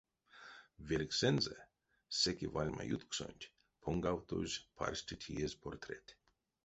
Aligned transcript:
Велькссэнзэ, 0.87 1.57
секе 2.19 2.47
вальма 2.53 2.83
ютксонть, 2.95 3.49
понгавтозь 3.83 4.61
парсте 4.77 5.13
теезь 5.21 5.55
портрет. 5.63 6.07